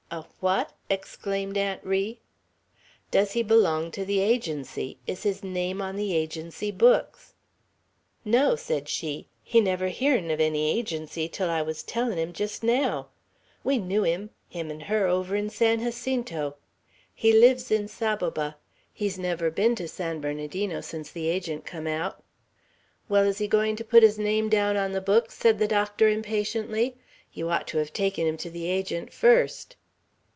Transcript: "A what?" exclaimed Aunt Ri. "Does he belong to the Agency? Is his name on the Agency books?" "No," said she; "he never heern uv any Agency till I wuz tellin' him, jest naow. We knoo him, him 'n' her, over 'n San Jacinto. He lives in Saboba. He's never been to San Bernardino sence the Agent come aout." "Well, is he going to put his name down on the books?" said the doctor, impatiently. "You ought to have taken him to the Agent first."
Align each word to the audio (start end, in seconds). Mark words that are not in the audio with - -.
"A 0.13 0.25
what?" 0.41 0.73
exclaimed 0.89 1.57
Aunt 1.57 1.81
Ri. 1.85 2.19
"Does 3.11 3.31
he 3.31 3.41
belong 3.43 3.91
to 3.91 4.03
the 4.03 4.19
Agency? 4.19 4.97
Is 5.07 5.23
his 5.23 5.41
name 5.41 5.81
on 5.81 5.95
the 5.95 6.13
Agency 6.13 6.69
books?" 6.69 7.33
"No," 8.25 8.57
said 8.57 8.89
she; 8.89 9.27
"he 9.41 9.61
never 9.61 9.87
heern 9.87 10.25
uv 10.27 10.41
any 10.41 10.69
Agency 10.69 11.29
till 11.29 11.49
I 11.49 11.61
wuz 11.61 11.75
tellin' 11.81 12.17
him, 12.17 12.33
jest 12.33 12.61
naow. 12.61 13.05
We 13.63 13.77
knoo 13.77 14.03
him, 14.03 14.31
him 14.49 14.69
'n' 14.69 14.81
her, 14.81 15.07
over 15.07 15.33
'n 15.33 15.49
San 15.49 15.79
Jacinto. 15.79 16.55
He 17.15 17.31
lives 17.31 17.71
in 17.71 17.87
Saboba. 17.87 18.57
He's 18.91 19.17
never 19.17 19.49
been 19.49 19.75
to 19.75 19.87
San 19.87 20.19
Bernardino 20.19 20.81
sence 20.81 21.09
the 21.09 21.27
Agent 21.29 21.65
come 21.65 21.87
aout." 21.87 22.21
"Well, 23.07 23.23
is 23.23 23.37
he 23.37 23.47
going 23.47 23.77
to 23.77 23.85
put 23.85 24.03
his 24.03 24.19
name 24.19 24.49
down 24.49 24.75
on 24.75 24.91
the 24.91 24.99
books?" 24.99 25.35
said 25.37 25.57
the 25.57 25.69
doctor, 25.69 26.09
impatiently. 26.09 26.97
"You 27.31 27.49
ought 27.49 27.67
to 27.69 27.77
have 27.77 27.93
taken 27.93 28.27
him 28.27 28.35
to 28.37 28.49
the 28.49 28.65
Agent 28.65 29.13
first." 29.13 29.77